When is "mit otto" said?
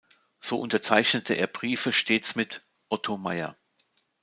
2.33-3.17